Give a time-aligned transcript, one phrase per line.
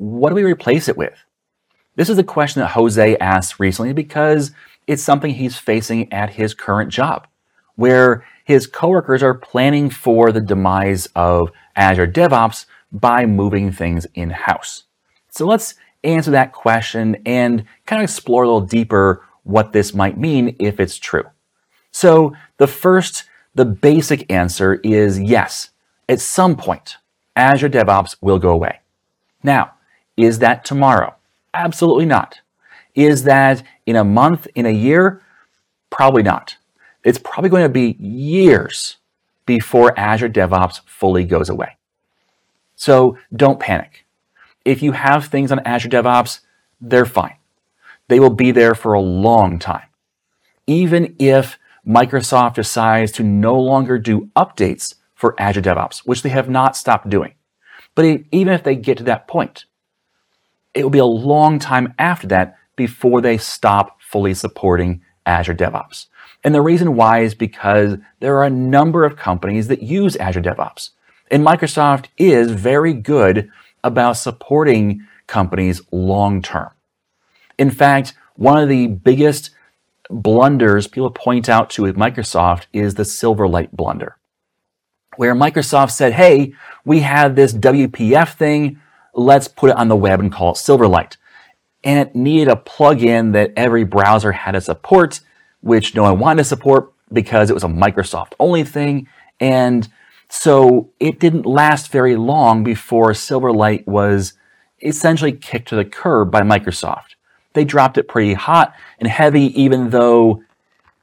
[0.00, 1.12] what do we replace it with?
[1.94, 4.50] This is a question that Jose asked recently because
[4.86, 7.26] it's something he's facing at his current job,
[7.74, 14.30] where his coworkers are planning for the demise of Azure DevOps by moving things in
[14.30, 14.84] house.
[15.28, 20.16] So let's answer that question and kind of explore a little deeper what this might
[20.16, 21.24] mean if it's true.
[21.90, 23.24] So the first,
[23.54, 25.70] the basic answer is yes,
[26.08, 26.96] at some point,
[27.36, 28.80] Azure DevOps will go away.
[29.42, 29.72] Now,
[30.22, 31.14] is that tomorrow?
[31.54, 32.40] Absolutely not.
[32.94, 35.22] Is that in a month, in a year?
[35.90, 36.56] Probably not.
[37.04, 38.96] It's probably going to be years
[39.46, 41.76] before Azure DevOps fully goes away.
[42.76, 44.06] So don't panic.
[44.64, 46.40] If you have things on Azure DevOps,
[46.80, 47.36] they're fine.
[48.08, 49.86] They will be there for a long time.
[50.66, 56.48] Even if Microsoft decides to no longer do updates for Azure DevOps, which they have
[56.48, 57.34] not stopped doing.
[57.94, 59.64] But even if they get to that point,
[60.74, 66.06] it will be a long time after that before they stop fully supporting Azure DevOps.
[66.42, 70.40] And the reason why is because there are a number of companies that use Azure
[70.40, 70.90] DevOps.
[71.30, 73.50] And Microsoft is very good
[73.84, 76.70] about supporting companies long term.
[77.58, 79.50] In fact, one of the biggest
[80.08, 84.16] blunders people point out to with Microsoft is the Silverlight blunder,
[85.16, 86.54] where Microsoft said, Hey,
[86.84, 88.80] we have this WPF thing
[89.14, 91.16] let's put it on the web and call it Silverlight.
[91.82, 95.20] And it needed a plugin that every browser had to support,
[95.60, 99.08] which no one wanted to support because it was a Microsoft only thing.
[99.40, 99.88] And
[100.28, 104.34] so it didn't last very long before Silverlight was
[104.82, 107.16] essentially kicked to the curb by Microsoft.
[107.54, 110.42] They dropped it pretty hot and heavy, even though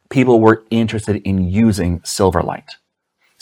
[0.10, 2.70] people were interested in using Silverlight.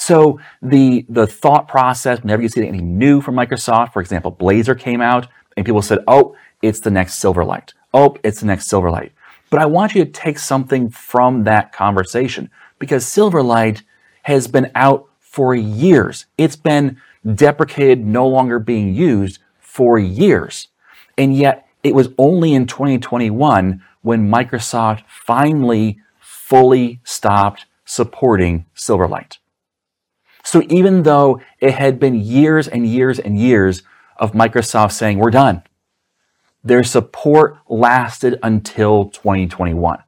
[0.05, 4.79] So the, the thought process, whenever you see anything new from Microsoft, for example, Blazor
[4.79, 5.27] came out
[5.57, 7.73] and people said, oh, it's the next Silverlight.
[7.91, 9.13] Oh, it's the next Silverlight.
[9.49, 13.81] But I want you to take something from that conversation because Silverlight
[14.21, 16.27] has been out for years.
[16.37, 17.01] It's been
[17.33, 20.67] deprecated, no longer being used for years.
[21.17, 29.37] And yet it was only in 2021 when Microsoft finally fully stopped supporting Silverlight.
[30.45, 33.81] So even though it had been years and years and years
[34.17, 35.63] of Microsoft saying, we're done,
[36.63, 40.03] their support lasted until 2021.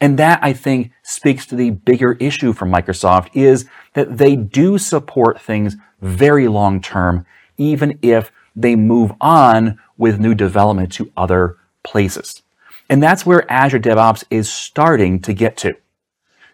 [0.00, 4.78] And that I think speaks to the bigger issue for Microsoft is that they do
[4.78, 11.56] support things very long term, even if they move on with new development to other
[11.82, 12.42] places.
[12.88, 15.74] And that's where Azure DevOps is starting to get to.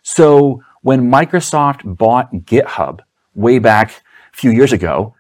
[0.02, 3.00] So when Microsoft bought GitHub,
[3.35, 3.91] way back
[4.33, 5.15] a few years ago,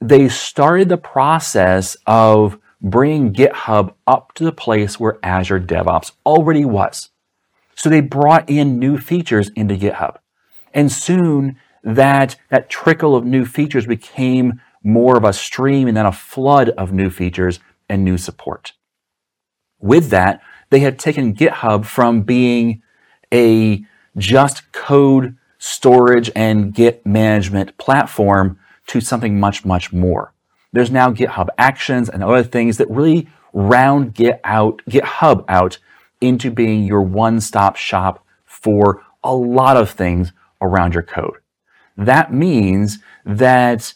[0.00, 6.64] they started the process of bringing GitHub up to the place where Azure DevOps already
[6.64, 7.10] was.
[7.74, 10.16] So they brought in new features into GitHub.
[10.72, 16.06] And soon that, that trickle of new features became more of a stream and then
[16.06, 18.72] a flood of new features and new support.
[19.78, 20.40] With that,
[20.70, 22.82] they have taken GitHub from being
[23.32, 23.84] a
[24.16, 30.32] just code storage and Git management platform to something much, much more.
[30.72, 35.78] There's now GitHub Actions and other things that really round Git out, GitHub out
[36.20, 41.38] into being your one-stop shop for a lot of things around your code.
[41.96, 43.94] That means that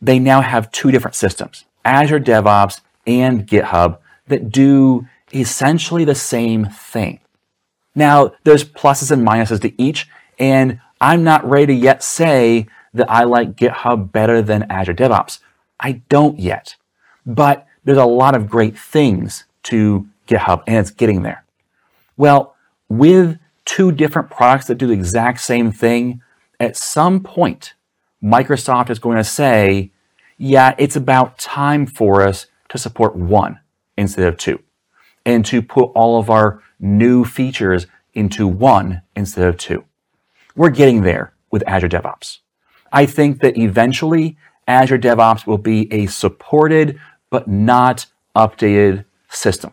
[0.00, 3.98] they now have two different systems, Azure DevOps and GitHub,
[4.28, 7.20] that do essentially the same thing.
[7.94, 13.10] Now, there's pluses and minuses to each, and I'm not ready to yet say that
[13.10, 15.40] I like GitHub better than Azure DevOps.
[15.78, 16.76] I don't yet.
[17.24, 21.44] But there's a lot of great things to GitHub and it's getting there.
[22.16, 22.54] Well,
[22.88, 26.22] with two different products that do the exact same thing,
[26.58, 27.74] at some point,
[28.22, 29.90] Microsoft is going to say,
[30.38, 33.60] yeah, it's about time for us to support one
[33.96, 34.60] instead of two
[35.24, 39.84] and to put all of our new features into one instead of two.
[40.56, 42.38] We're getting there with Azure DevOps.
[42.90, 46.98] I think that eventually Azure DevOps will be a supported
[47.28, 49.72] but not updated system.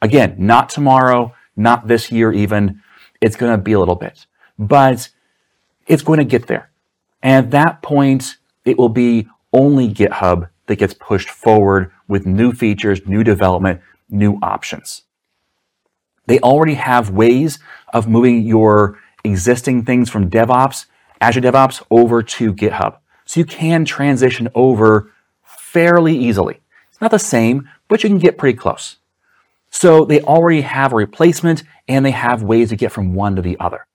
[0.00, 2.80] Again, not tomorrow, not this year even.
[3.20, 5.08] It's going to be a little bit, but
[5.88, 6.70] it's going to get there.
[7.20, 12.52] And at that point, it will be only GitHub that gets pushed forward with new
[12.52, 15.02] features, new development, new options.
[16.26, 17.58] They already have ways
[17.92, 19.00] of moving your
[19.30, 20.86] existing things from DevOps,
[21.20, 22.98] Azure DevOps, over to GitHub.
[23.24, 25.12] So you can transition over
[25.44, 26.60] fairly easily.
[26.90, 28.96] It's not the same, but you can get pretty close.
[29.70, 33.42] So they already have a replacement and they have ways to get from one to
[33.42, 33.86] the other.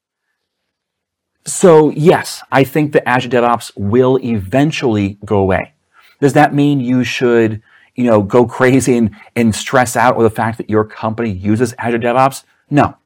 [1.45, 5.73] So yes, I think that Azure DevOps will eventually go away.
[6.21, 7.61] Does that mean you should,
[7.95, 11.73] you know, go crazy and, and stress out over the fact that your company uses
[11.77, 12.43] Azure DevOps?
[12.69, 12.97] No.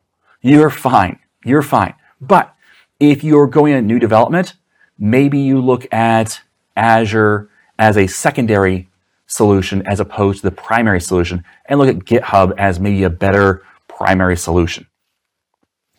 [0.42, 1.20] You're fine.
[1.44, 1.96] You're fine.
[2.20, 2.56] But
[3.00, 4.54] if you're going a new development,
[4.98, 6.42] maybe you look at
[6.76, 8.90] Azure as a secondary
[9.28, 13.64] solution as opposed to the primary solution and look at GitHub as maybe a better
[13.88, 14.88] primary solution.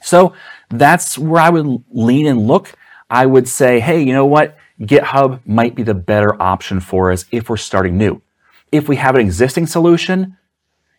[0.00, 0.32] So
[0.70, 2.75] that's where I would lean and look.
[3.11, 4.56] I would say, hey, you know what?
[4.81, 8.23] GitHub might be the better option for us if we're starting new.
[8.71, 10.37] If we have an existing solution,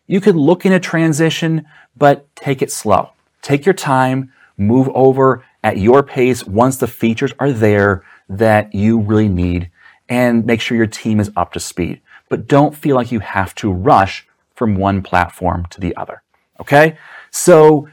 [0.07, 1.65] you could look in a transition,
[1.95, 3.11] but take it slow.
[3.41, 8.99] Take your time, move over at your pace once the features are there that you
[8.99, 9.71] really need,
[10.07, 13.53] and make sure your team is up to speed but don't feel like you have
[13.55, 14.25] to rush
[14.55, 16.21] from one platform to the other.
[16.59, 16.97] Okay?
[17.31, 17.89] So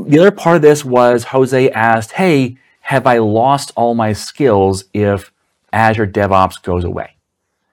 [0.00, 4.84] the other part of this was Jose asked, Hey, have I lost all my skills
[4.92, 5.30] if
[5.72, 7.16] Azure DevOps goes away?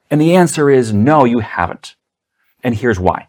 [0.09, 1.95] And the answer is no, you haven't.
[2.63, 3.27] And here's why.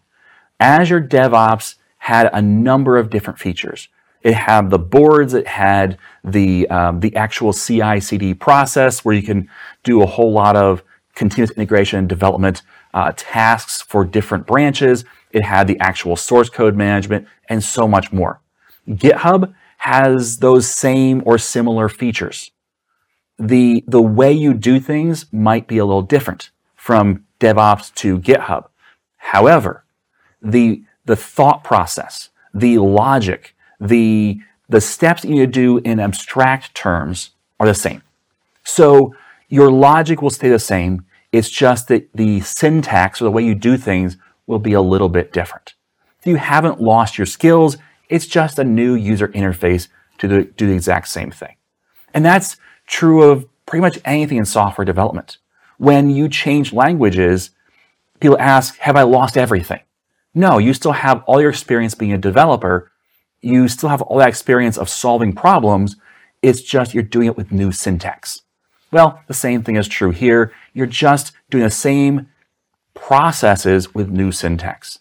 [0.58, 3.88] Azure DevOps had a number of different features.
[4.22, 9.22] It had the boards, it had the, um, the actual CI CD process where you
[9.22, 9.48] can
[9.82, 10.82] do a whole lot of
[11.14, 12.62] continuous integration and development
[12.94, 15.04] uh, tasks for different branches.
[15.32, 18.40] It had the actual source code management and so much more.
[18.88, 22.50] GitHub has those same or similar features.
[23.38, 28.68] The, the way you do things might be a little different from DevOps to GitHub.
[29.16, 29.84] However,
[30.40, 36.74] the, the thought process, the logic, the, the steps you need to do in abstract
[36.74, 37.30] terms
[37.60, 38.02] are the same.
[38.64, 39.14] So
[39.48, 41.04] your logic will stay the same.
[41.32, 45.08] It's just that the syntax or the way you do things will be a little
[45.08, 45.74] bit different.
[46.20, 47.76] If you haven't lost your skills,
[48.08, 49.88] it's just a new user interface
[50.18, 51.56] to do, do the exact same thing.
[52.14, 52.56] And that's
[52.86, 55.38] true of pretty much anything in software development.
[55.78, 57.50] When you change languages,
[58.20, 59.80] people ask, have I lost everything?
[60.34, 62.91] No, you still have all your experience being a developer.
[63.42, 65.96] You still have all that experience of solving problems.
[66.40, 68.42] It's just you're doing it with new syntax.
[68.90, 70.52] Well, the same thing is true here.
[70.72, 72.28] You're just doing the same
[72.94, 75.00] processes with new syntax.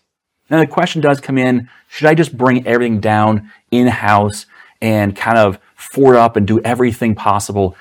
[0.49, 4.45] Now the question does come in, should I just bring everything down in-house
[4.81, 7.75] and kind of fort up and do everything possible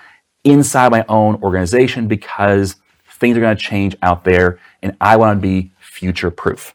[0.44, 2.76] inside my own organization because
[3.18, 6.74] things are going to change out there and I want to be future proof.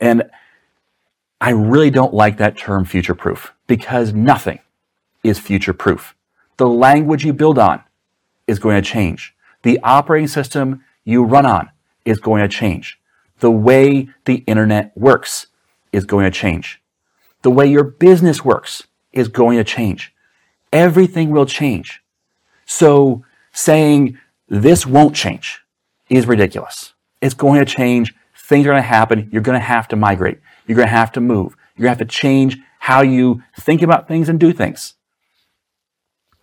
[0.00, 0.24] And
[1.42, 4.60] I really don't like that term future proof because nothing
[5.24, 6.14] is future proof.
[6.56, 7.82] The language you build on,
[8.46, 9.34] is going to change.
[9.62, 11.70] The operating system you run on
[12.04, 13.00] is going to change.
[13.40, 15.48] The way the internet works
[15.92, 16.80] is going to change.
[17.42, 20.14] The way your business works is going to change.
[20.72, 22.02] Everything will change.
[22.66, 25.60] So saying this won't change
[26.08, 26.94] is ridiculous.
[27.20, 28.14] It's going to change.
[28.42, 29.28] Things are going to happen.
[29.32, 30.38] You're going to have to migrate.
[30.66, 31.56] You're going to have to move.
[31.76, 34.94] You're going to have to change how you think about things and do things.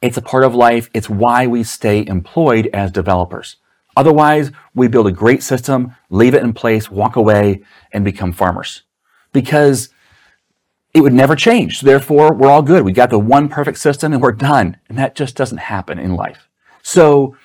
[0.01, 0.89] It's a part of life.
[0.93, 3.57] It's why we stay employed as developers.
[3.97, 8.83] Otherwise, we build a great system, leave it in place, walk away, and become farmers.
[9.33, 9.89] Because
[10.93, 11.81] it would never change.
[11.81, 12.83] Therefore, we're all good.
[12.83, 14.77] We got the one perfect system and we're done.
[14.87, 16.47] And that just doesn't happen in life.
[16.81, 17.35] So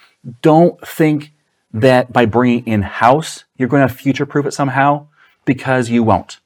[0.42, 1.33] don't think
[1.74, 5.08] that by bringing in house, you're going to future proof it somehow
[5.44, 6.38] because you won't.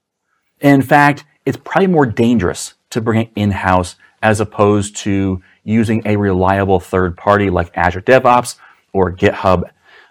[0.60, 6.02] In fact, it's probably more dangerous to bring it in house as opposed to using
[6.04, 8.56] a reliable third party like Azure DevOps
[8.92, 9.64] or GitHub,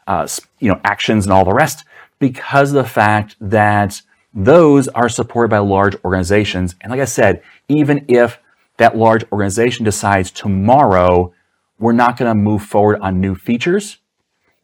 [0.06, 0.28] uh,
[0.60, 1.84] you know, Actions and all the rest,
[2.20, 4.02] because of the fact that
[4.34, 6.76] those are supported by large organizations.
[6.80, 8.40] And like I said, even if
[8.78, 11.34] that large organization decides tomorrow
[11.80, 13.98] we're not going to move forward on new features,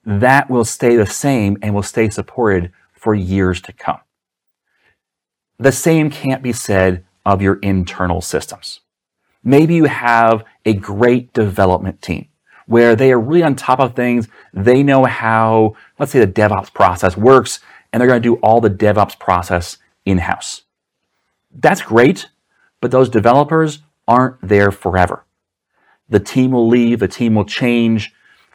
[0.05, 3.99] that will stay the same and will stay supported for years to come.
[5.57, 8.81] The same can't be said of your internal systems.
[9.43, 12.27] Maybe you have a great development team
[12.65, 14.27] where they are really on top of things.
[14.53, 17.59] They know how, let's say the DevOps process works
[17.91, 20.63] and they're going to do all the DevOps process in house.
[21.53, 22.29] That's great,
[22.81, 25.25] but those developers aren't there forever.
[26.09, 28.13] The team will leave, the team will change,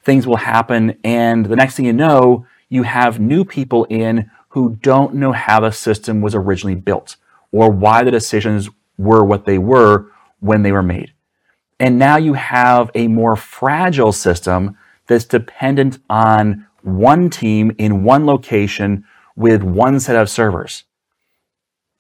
[0.09, 4.79] things will happen, and the next thing you know, you have new people in who
[4.81, 7.17] don't know how the system was originally built
[7.53, 10.11] or why the decisions were what they were
[10.41, 11.13] when they were made.
[11.79, 18.25] And now you have a more fragile system that's dependent on one team in one
[18.25, 19.05] location
[19.37, 20.85] with one set of servers.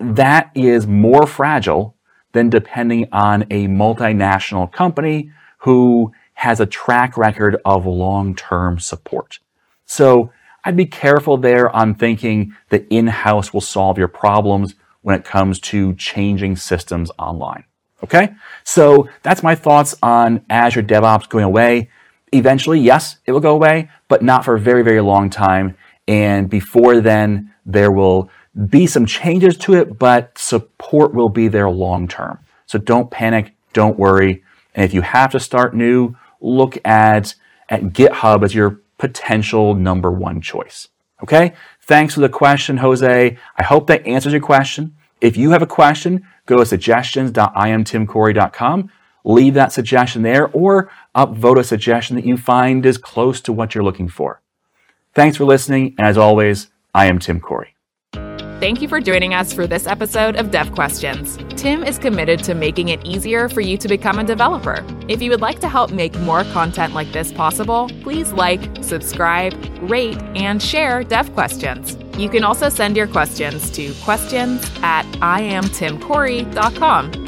[0.01, 1.95] That is more fragile
[2.33, 9.41] than depending on a multinational company who has a track record of long-term support.
[9.87, 10.31] So
[10.63, 15.59] I'd be careful there on thinking that in-house will solve your problems when it comes
[15.59, 17.65] to changing systems online.
[18.05, 18.35] Okay?
[18.63, 21.91] So that's my thoughts on Azure DevOps going away.
[22.33, 25.77] Eventually, yes, it will go away, but not for a very, very long time.
[26.07, 28.31] And before then, there will
[28.69, 32.39] be some changes to it, but support will be there long term.
[32.67, 34.45] So don't panic, don't worry.
[34.77, 37.35] And if you have to start new, look at,
[37.69, 40.89] at GitHub as your potential number one choice.
[41.23, 41.53] Okay?
[41.83, 43.39] Thanks for the question, Jose.
[43.57, 44.97] I hope that answers your question.
[45.21, 48.91] If you have a question, go to suggestions.iamtimcorey.com,
[49.25, 53.75] leave that suggestion there, or upvote a suggestion that you find is close to what
[53.75, 54.41] you're looking for.
[55.15, 57.75] Thanks for listening, and as always, I am Tim Corey.
[58.61, 61.39] Thank you for joining us for this episode of Dev Questions.
[61.51, 64.85] Tim is committed to making it easier for you to become a developer.
[65.07, 69.55] If you would like to help make more content like this possible, please like, subscribe,
[69.89, 71.97] rate, and share Dev Questions.
[72.19, 77.28] You can also send your questions to questions at iamtimcorey.com.